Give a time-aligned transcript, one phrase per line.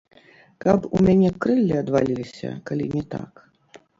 [0.63, 3.45] Каб у мяне крыллі адваліліся, калі не так!